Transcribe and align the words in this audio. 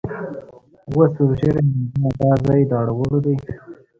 وه 0.95 1.05
سور 1.13 1.29
ږیریه 1.39 1.63
مولا 2.01 2.31
دا 2.39 2.41
ځای 2.45 2.61
د 2.69 2.71
اړولو 2.81 3.17
دی 3.25 3.35